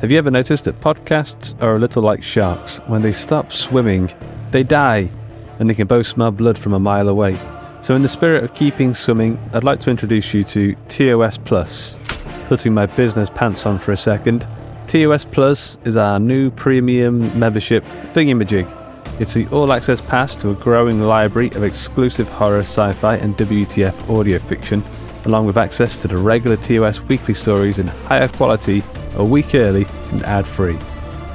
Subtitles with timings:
[0.00, 2.78] Have you ever noticed that podcasts are a little like sharks?
[2.86, 4.08] When they stop swimming,
[4.52, 5.10] they die,
[5.58, 7.36] and they can both smell blood from a mile away.
[7.80, 11.98] So, in the spirit of keeping swimming, I'd like to introduce you to TOS Plus.
[12.46, 14.46] Putting my business pants on for a second,
[14.86, 17.82] TOS Plus is our new premium membership
[18.14, 18.72] thingamajig.
[19.20, 23.36] It's the all access pass to a growing library of exclusive horror, sci fi, and
[23.36, 24.84] WTF audio fiction,
[25.24, 28.82] along with access to the regular TOS weekly stories in higher quality
[29.14, 30.78] a week early and ad free.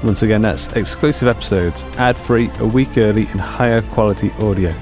[0.03, 4.73] Once again, that's exclusive episodes, ad free, a week early, and higher quality audio.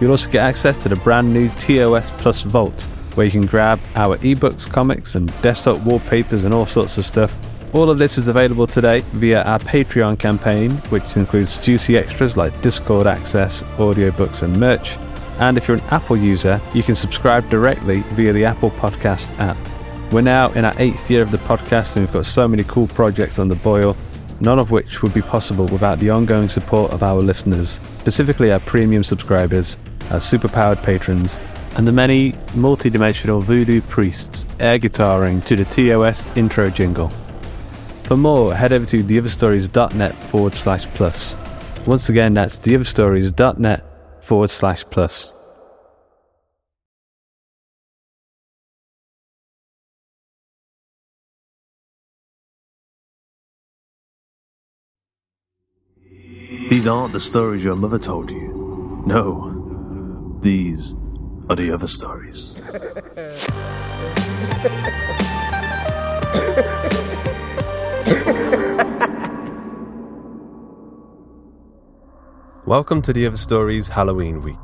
[0.00, 3.78] You'll also get access to the brand new TOS Plus Vault, where you can grab
[3.96, 7.36] our ebooks, comics, and desktop wallpapers and all sorts of stuff.
[7.74, 12.58] All of this is available today via our Patreon campaign, which includes juicy extras like
[12.62, 14.96] Discord access, audiobooks, and merch.
[15.42, 19.56] And if you're an Apple user, you can subscribe directly via the Apple Podcasts app.
[20.12, 22.86] We're now in our eighth year of the podcast, and we've got so many cool
[22.86, 23.96] projects on the boil,
[24.38, 28.60] none of which would be possible without the ongoing support of our listeners, specifically our
[28.60, 29.78] premium subscribers,
[30.12, 31.40] our superpowered patrons,
[31.74, 37.10] and the many multi-dimensional voodoo priests air guitaring to the TOS intro jingle.
[38.04, 41.36] For more, head over to theotherstories.net forward slash plus.
[41.84, 43.84] Once again, that's theotherstories.net
[44.20, 45.34] forward slash plus.
[56.72, 59.02] These aren't the stories your mother told you.
[59.04, 60.96] No, these
[61.50, 62.56] are the other stories.
[72.64, 74.56] Welcome to the Other Stories Halloween Week.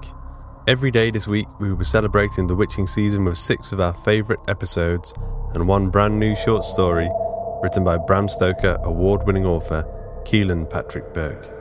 [0.66, 3.92] Every day this week, we will be celebrating the witching season with six of our
[3.92, 5.12] favourite episodes
[5.52, 7.10] and one brand new short story
[7.62, 9.84] written by Bram Stoker award winning author
[10.24, 11.57] Kealan Patrick Burke.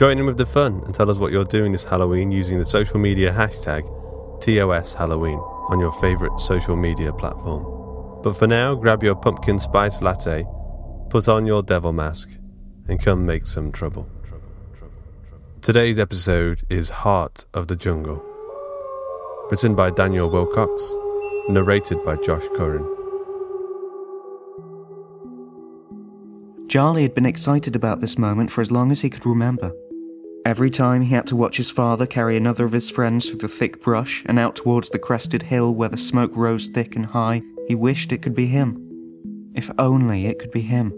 [0.00, 2.64] Join in with the fun and tell us what you're doing this Halloween using the
[2.64, 3.82] social media hashtag
[4.40, 5.38] TOS Halloween
[5.68, 8.22] on your favourite social media platform.
[8.22, 10.46] But for now, grab your pumpkin spice latte,
[11.10, 12.30] put on your devil mask,
[12.88, 14.08] and come make some trouble.
[15.60, 18.24] Today's episode is Heart of the Jungle,
[19.50, 20.94] written by Daniel Willcocks,
[21.50, 22.86] narrated by Josh Curran.
[26.70, 29.74] Charlie had been excited about this moment for as long as he could remember.
[30.50, 33.46] Every time he had to watch his father carry another of his friends through the
[33.46, 37.42] thick brush and out towards the crested hill where the smoke rose thick and high,
[37.68, 39.52] he wished it could be him.
[39.54, 40.92] If only it could be him.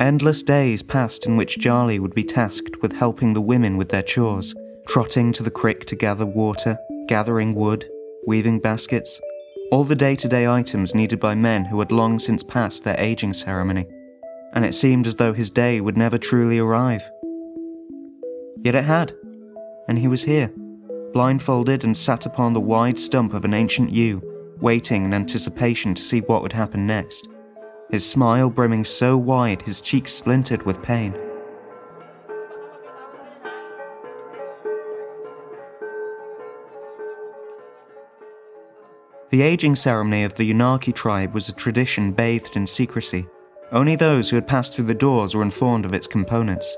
[0.00, 4.02] Endless days passed in which Charlie would be tasked with helping the women with their
[4.02, 4.52] chores,
[4.88, 6.76] trotting to the creek to gather water,
[7.06, 7.88] gathering wood,
[8.26, 9.20] weaving baskets,
[9.70, 12.98] all the day to day items needed by men who had long since passed their
[12.98, 13.86] aging ceremony.
[14.52, 17.08] And it seemed as though his day would never truly arrive.
[18.62, 19.14] Yet it had,
[19.88, 20.52] and he was here,
[21.12, 24.22] blindfolded and sat upon the wide stump of an ancient yew,
[24.60, 27.28] waiting in anticipation to see what would happen next
[27.92, 31.12] his smile brimming so wide his cheeks splintered with pain.
[39.28, 43.26] The aging ceremony of the Yunarki tribe was a tradition bathed in secrecy.
[43.70, 46.74] Only those who had passed through the doors were informed of its components.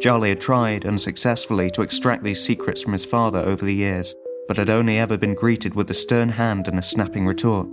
[0.00, 4.14] Charlie had tried, unsuccessfully, to extract these secrets from his father over the years,
[4.46, 7.68] but had only ever been greeted with a stern hand and a snapping retort.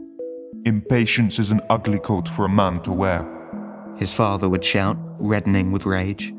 [0.65, 3.31] Impatience is an ugly coat for a man to wear.
[3.97, 6.33] His father would shout, reddening with rage.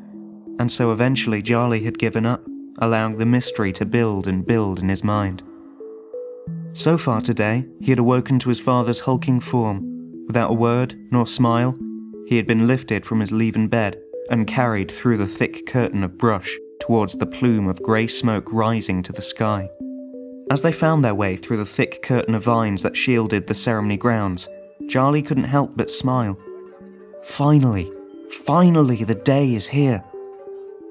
[0.59, 2.45] And so eventually Charlie had given up,
[2.79, 5.45] allowing the mystery to build and build in his mind.
[6.73, 10.27] So far today, he had awoken to his father's hulking form.
[10.27, 11.79] Without a word nor smile,
[12.27, 16.19] he had been lifted from his leaven bed and carried through the thick curtain of
[16.19, 19.71] brush towards the plume of grey smoke rising to the sky.
[20.51, 23.97] As they found their way through the thick curtain of vines that shielded the ceremony
[23.97, 24.49] grounds,
[24.89, 26.39] Charlie couldn't help but smile.
[27.25, 27.91] Finally,
[28.31, 30.05] finally, the day is here.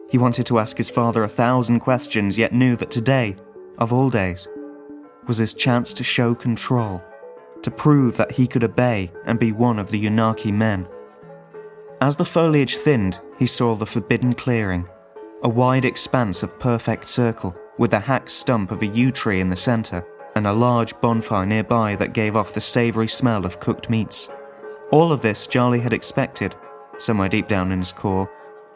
[0.10, 3.38] He wanted to ask his father a thousand questions, yet knew that today,
[3.78, 4.48] of all days,
[5.28, 7.02] was his chance to show control,
[7.64, 10.88] to prove that he could obey and be one of the Yunarki men.
[12.02, 14.88] As the foliage thinned, he saw the forbidden clearing,
[15.44, 19.50] a wide expanse of perfect circle, with the hacked stump of a yew tree in
[19.50, 20.06] the centre,
[20.36, 24.30] and a large bonfire nearby that gave off the savoury smell of cooked meats.
[24.92, 26.56] All of this Charlie had expected,
[26.98, 28.30] somewhere deep down in his core.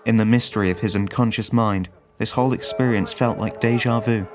[0.05, 4.27] In the mystery of his unconscious mind, this whole experience felt like deja vu.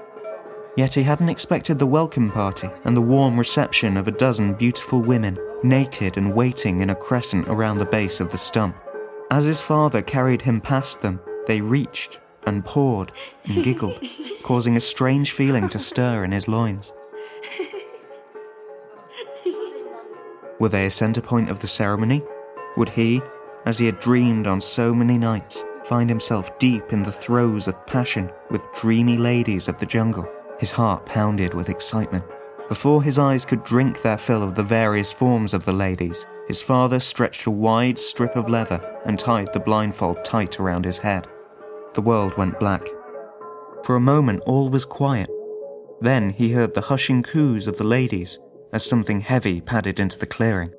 [0.77, 5.01] Yet he hadn't expected the welcome party and the warm reception of a dozen beautiful
[5.01, 8.77] women naked and waiting in a crescent around the base of the stump.
[9.35, 13.11] As his father carried him past them, they reached and pawed
[13.45, 14.01] and giggled,
[14.45, 16.93] causing a strange feeling to stir in his loins.
[20.61, 22.23] Were they a centre point of the ceremony?
[22.77, 23.23] Would he,
[23.67, 27.87] as he had dreamed on so many nights, find himself deep in the throes of
[27.89, 30.31] passion with dreamy ladies of the jungle?
[30.61, 32.25] His heart pounded with excitement.
[32.69, 36.63] Before his eyes could drink their fill of the various forms of the ladies, his
[36.63, 41.27] father stretched a wide strip of leather and tied the blindfold tight around his head.
[41.95, 42.87] The world went black.
[43.85, 45.31] For a moment, all was quiet.
[46.01, 48.39] Then he heard the hushing coos of the ladies
[48.73, 50.73] as something heavy padded into the clearing.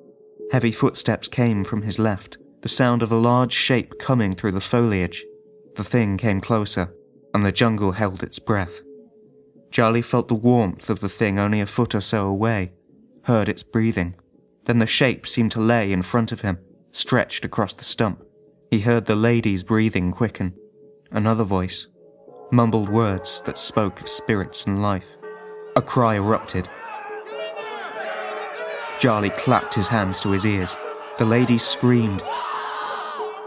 [0.51, 4.61] Heavy footsteps came from his left, the sound of a large shape coming through the
[4.61, 5.23] foliage.
[5.75, 6.93] The thing came closer,
[7.33, 8.81] and the jungle held its breath.
[9.71, 12.73] Charlie felt the warmth of the thing only a foot or so away,
[13.23, 14.15] heard its breathing.
[14.65, 16.59] Then the shape seemed to lay in front of him,
[16.91, 18.23] stretched across the stump.
[18.71, 20.53] He heard the lady's breathing quicken.
[21.11, 21.87] Another voice,
[22.51, 25.07] mumbled words that spoke of spirits and life.
[25.75, 26.67] A cry erupted.
[28.99, 30.75] Charlie clapped his hands to his ears.
[31.19, 32.23] The lady screamed.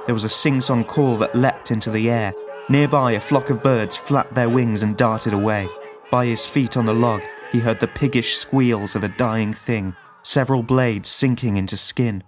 [0.06, 2.32] There was a sing song call that leapt into the air.
[2.68, 5.68] Nearby, a flock of birds flapped their wings and darted away.
[6.10, 9.96] By his feet on the log, he heard the piggish squeals of a dying thing,
[10.28, 12.22] several blades sinking into skin.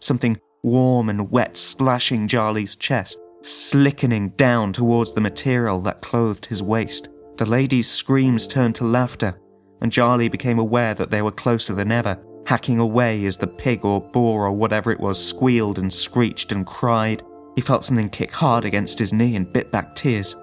[0.00, 6.60] Something warm and wet splashing Charlie's chest, slickening down towards the material that clothed his
[6.60, 7.08] waist.
[7.36, 9.38] The lady's screams turned to laughter,
[9.80, 13.84] and Charlie became aware that they were closer than ever, hacking away as the pig
[13.84, 17.22] or boar or whatever it was squealed and screeched and cried.
[17.54, 20.34] He felt something kick hard against his knee and bit back tears.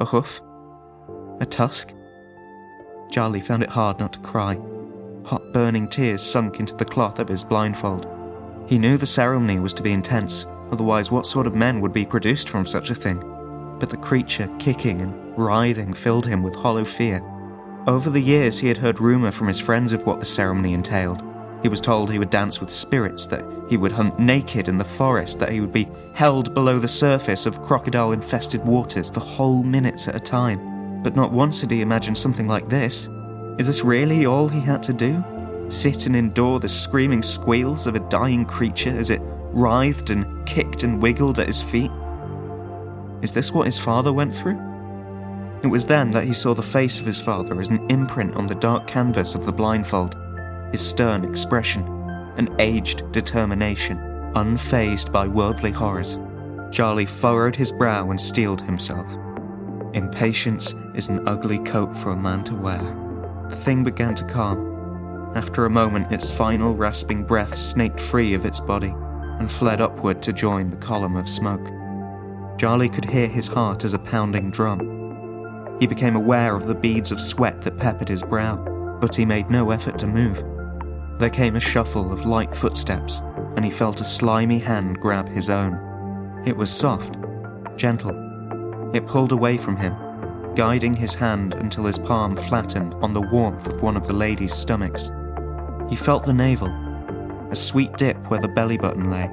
[0.00, 0.40] A hoof?
[1.38, 1.92] A tusk?
[3.12, 4.58] Charlie found it hard not to cry.
[5.26, 8.06] Hot burning tears sunk into the cloth of his blindfold.
[8.68, 12.04] He knew the ceremony was to be intense, otherwise, what sort of men would be
[12.04, 13.18] produced from such a thing?
[13.80, 17.24] But the creature kicking and writhing filled him with hollow fear.
[17.88, 21.24] Over the years, he had heard rumour from his friends of what the ceremony entailed.
[21.60, 24.84] He was told he would dance with spirits, that he would hunt naked in the
[24.84, 29.64] forest, that he would be held below the surface of crocodile infested waters for whole
[29.64, 30.76] minutes at a time
[31.06, 33.08] but not once had he imagined something like this.
[33.58, 35.24] Is this really all he had to do?
[35.70, 40.82] Sit and endure the screaming squeals of a dying creature as it writhed and kicked
[40.82, 41.90] and wiggled at his feet?
[43.22, 44.60] Is this what his father went through?
[45.62, 48.46] It was then that he saw the face of his father as an imprint on
[48.46, 50.14] the dark canvas of the blindfold,
[50.70, 51.82] his stern expression,
[52.36, 53.96] an aged determination,
[54.34, 56.18] unfazed by worldly horrors.
[56.70, 59.08] Charlie furrowed his brow and steeled himself.
[59.94, 63.05] Impatience is an ugly coat for a man to wear.
[63.48, 65.32] The thing began to calm.
[65.34, 68.94] After a moment, its final rasping breath snaked free of its body
[69.38, 71.70] and fled upward to join the column of smoke.
[72.58, 75.76] Charlie could hear his heart as a pounding drum.
[75.78, 78.56] He became aware of the beads of sweat that peppered his brow,
[79.00, 80.42] but he made no effort to move.
[81.18, 83.20] There came a shuffle of light footsteps,
[83.56, 86.42] and he felt a slimy hand grab his own.
[86.46, 87.16] It was soft,
[87.76, 88.14] gentle,
[88.94, 89.94] it pulled away from him,
[90.56, 94.54] guiding his hand until his palm flattened on the warmth of one of the lady's
[94.54, 95.10] stomachs.
[95.88, 96.68] He felt the navel,
[97.50, 99.30] a sweet dip where the belly button lay,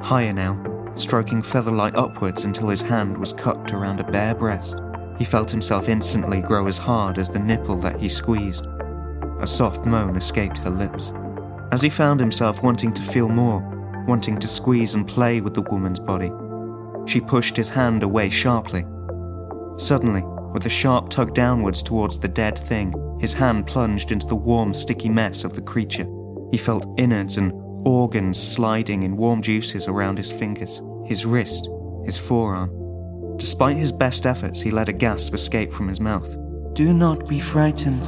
[0.00, 4.80] higher now, stroking featherlight upwards until his hand was cupped around a bare breast.
[5.18, 8.66] He felt himself instantly grow as hard as the nipple that he squeezed.
[9.40, 11.12] A soft moan escaped her lips.
[11.72, 13.60] As he found himself wanting to feel more,
[14.06, 16.30] wanting to squeeze and play with the woman's body,
[17.06, 18.86] she pushed his hand away sharply.
[19.76, 24.34] Suddenly, with a sharp tug downwards towards the dead thing, his hand plunged into the
[24.34, 26.06] warm, sticky mess of the creature.
[26.50, 27.52] He felt innards and
[27.86, 31.68] organs sliding in warm juices around his fingers, his wrist,
[32.04, 32.70] his forearm.
[33.36, 36.36] Despite his best efforts, he let a gasp escape from his mouth.
[36.74, 38.04] Do not be frightened,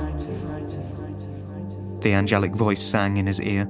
[2.03, 3.65] the angelic voice sang in his ear.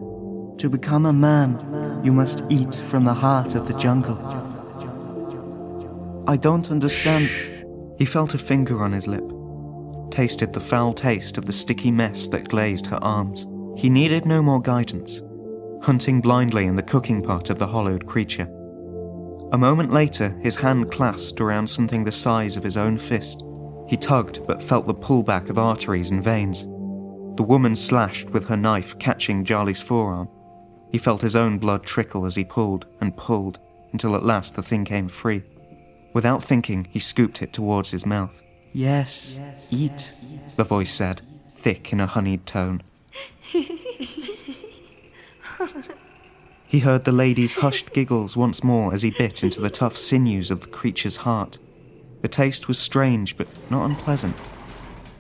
[0.59, 4.17] To become a man, you must eat from the heart of the jungle.
[6.27, 7.25] I don't understand.
[7.27, 7.52] Shh.
[8.03, 9.23] He felt a finger on his lip,
[10.11, 13.47] tasted the foul taste of the sticky mess that glazed her arms.
[13.81, 15.23] He needed no more guidance,
[15.83, 18.49] hunting blindly in the cooking pot of the hollowed creature.
[19.53, 23.45] A moment later, his hand clasped around something the size of his own fist.
[23.87, 26.63] He tugged but felt the pullback of arteries and veins.
[27.37, 30.29] The woman slashed with her knife, catching Charlie's forearm.
[30.91, 33.61] He felt his own blood trickle as he pulled and pulled
[33.93, 35.43] until at last the thing came free.
[36.13, 38.39] Without thinking, he scooped it towards his mouth.
[38.73, 39.39] Yes,
[39.71, 40.13] eat,
[40.57, 42.81] the voice said, thick in a honeyed tone.
[46.73, 50.51] He heard the lady's hushed giggles once more as he bit into the tough sinews
[50.51, 51.59] of the creature's heart.
[52.23, 54.37] The taste was strange, but not unpleasant.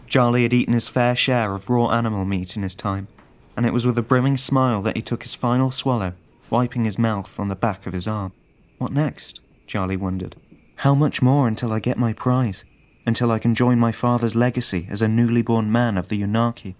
[0.06, 3.06] Charlie had eaten his fair share of raw animal meat in his time,
[3.54, 6.14] and it was with a brimming smile that he took his final swallow,
[6.48, 8.32] wiping his mouth on the back of his arm.
[8.78, 9.42] What next?
[9.66, 10.36] Charlie wondered.
[10.82, 12.64] How much more until I get my prize?
[13.06, 16.74] Until I can join my father's legacy as a newly born man of the Yunarki?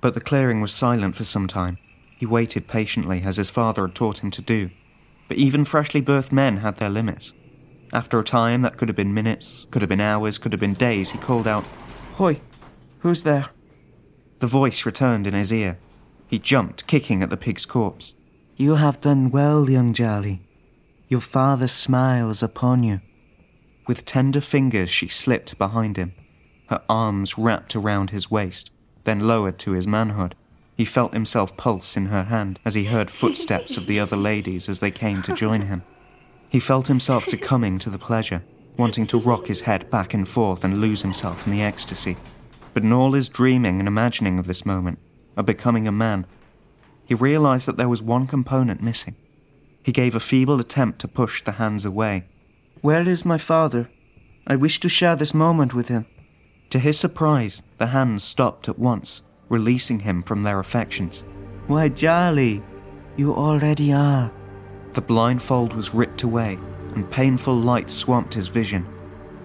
[0.00, 1.78] But the clearing was silent for some time,
[2.18, 4.70] he waited patiently as his father had taught him to do.
[5.28, 7.32] But even freshly birthed men had their limits.
[7.92, 10.74] After a time that could have been minutes, could have been hours, could have been
[10.74, 11.64] days, he called out,
[12.14, 12.40] Hoi,
[13.02, 13.50] who's there?
[14.40, 15.78] The voice returned in his ear.
[16.26, 18.16] He jumped, kicking at the pig's corpse.
[18.56, 20.40] You have done well, young Charlie.
[21.06, 23.00] Your father smiles upon you.
[23.86, 26.12] With tender fingers, she slipped behind him,
[26.68, 30.34] her arms wrapped around his waist, then lowered to his manhood.
[30.76, 34.68] He felt himself pulse in her hand as he heard footsteps of the other ladies
[34.68, 35.82] as they came to join him.
[36.48, 38.42] He felt himself succumbing to the pleasure,
[38.76, 42.16] wanting to rock his head back and forth and lose himself in the ecstasy.
[42.72, 44.98] But in all his dreaming and imagining of this moment,
[45.36, 46.26] of becoming a man,
[47.04, 49.14] he realized that there was one component missing.
[49.82, 52.24] He gave a feeble attempt to push the hands away.
[52.82, 53.88] Where is my father?
[54.44, 56.04] I wish to share this moment with him.
[56.70, 61.22] To his surprise, the hands stopped at once releasing him from their affections.
[61.68, 62.60] Why, Charlie,
[63.16, 64.32] you already are.
[64.94, 66.58] The blindfold was ripped away,
[66.96, 68.88] and painful light swamped his vision.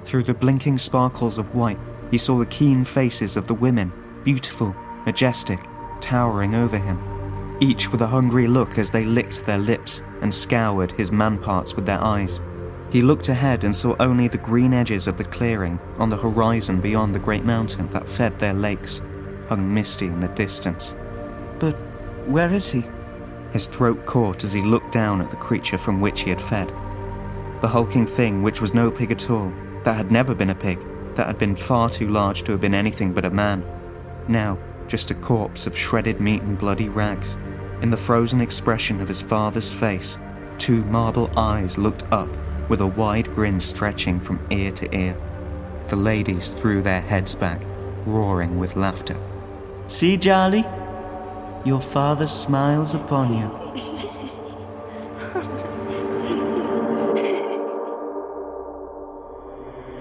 [0.04, 1.78] Through the blinking sparkles of white,
[2.10, 3.92] he saw the keen faces of the women,
[4.24, 4.76] beautiful,
[5.06, 5.60] majestic,
[6.00, 10.94] towering over him, each with a hungry look as they licked their lips and scoured
[10.94, 12.42] his man parts with their eyes.
[12.90, 16.80] He looked ahead and saw only the green edges of the clearing on the horizon
[16.80, 19.02] beyond the great mountain that fed their lakes
[19.50, 20.96] hung misty in the distance.
[21.60, 21.74] But
[22.28, 22.86] where is he?
[23.52, 26.70] His throat caught as he looked down at the creature from which he had fed.
[27.62, 29.52] The hulking thing, which was no pig at all,
[29.84, 30.80] that had never been a pig,
[31.16, 33.66] that had been far too large to have been anything but a man.
[34.28, 37.36] Now, just a corpse of shredded meat and bloody rags.
[37.82, 40.18] In the frozen expression of his father's face,
[40.58, 42.30] two marble eyes looked up
[42.70, 45.18] with a wide grin stretching from ear to ear.
[45.90, 47.62] The ladies threw their heads back,
[48.06, 49.18] roaring with laughter.
[49.88, 50.66] See, Charlie?
[51.66, 53.68] Your father smiles upon you.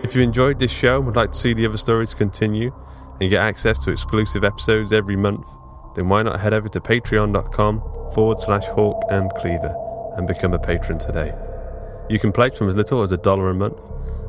[0.03, 2.73] If you enjoyed this show and would like to see the other stories continue
[3.21, 5.49] and get access to exclusive episodes every month,
[5.97, 7.81] then why not head over to patreon.com
[8.15, 9.75] forward slash hawk and cleaver
[10.17, 11.35] and become a patron today.
[12.09, 13.79] You can pledge from as little as a dollar a month,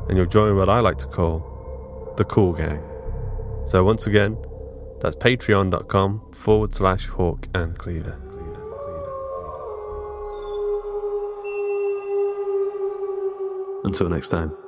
[0.08, 2.82] and you'll join what I like to call the cool gang.
[3.66, 4.36] So once again,
[5.00, 8.20] that's patreon.com forward slash hawk and cleaver.
[13.84, 14.67] Until next time.